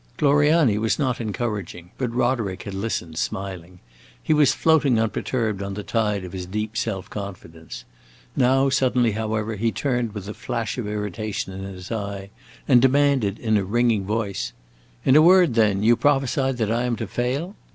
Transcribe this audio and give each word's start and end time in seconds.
Gloriani 0.17 0.79
was 0.79 0.97
not 0.97 1.21
encouraging, 1.21 1.91
but 1.99 2.11
Roderick 2.11 2.63
had 2.63 2.73
listened 2.73 3.19
smiling. 3.19 3.79
He 4.23 4.33
was 4.33 4.51
floating 4.51 4.99
unperturbed 4.99 5.61
on 5.61 5.75
the 5.75 5.83
tide 5.83 6.23
of 6.23 6.33
his 6.33 6.47
deep 6.47 6.75
self 6.75 7.07
confidence. 7.07 7.85
Now, 8.35 8.67
suddenly, 8.69 9.11
however, 9.11 9.57
he 9.57 9.71
turned 9.71 10.13
with 10.15 10.27
a 10.27 10.33
flash 10.33 10.79
of 10.79 10.87
irritation 10.87 11.53
in 11.53 11.61
his 11.65 11.91
eye, 11.91 12.31
and 12.67 12.81
demanded 12.81 13.37
in 13.37 13.57
a 13.57 13.63
ringing 13.63 14.03
voice, 14.03 14.53
"In 15.05 15.15
a 15.15 15.21
word, 15.21 15.53
then, 15.53 15.83
you 15.83 15.95
prophesy 15.95 16.51
that 16.51 16.71
I 16.71 16.85
am 16.85 16.95
to 16.95 17.05
fail?" 17.05 17.55